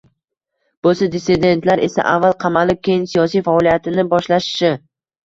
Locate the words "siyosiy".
3.13-3.45